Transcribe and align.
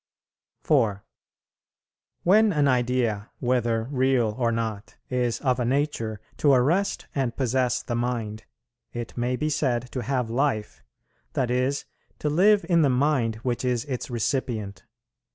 4. 0.63 1.05
When 2.23 2.51
an 2.51 2.67
idea, 2.67 3.29
whether 3.39 3.83
real 3.91 4.33
or 4.39 4.51
not, 4.51 4.95
is 5.11 5.39
of 5.41 5.59
a 5.59 5.63
nature 5.63 6.19
to 6.37 6.53
arrest 6.53 7.05
and 7.13 7.35
possess 7.37 7.83
the 7.83 7.93
mind, 7.93 8.45
it 8.93 9.15
may 9.15 9.35
be 9.35 9.51
said 9.51 9.91
to 9.91 10.01
have 10.01 10.27
life, 10.31 10.81
that 11.33 11.51
is, 11.51 11.85
to 12.17 12.31
live 12.31 12.65
in 12.67 12.81
the 12.81 12.89
mind 12.89 13.35
which 13.45 13.63
is 13.63 13.85
its 13.85 14.09
recipient. 14.09 14.85